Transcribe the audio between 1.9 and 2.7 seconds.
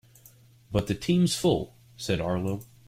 said Arlo.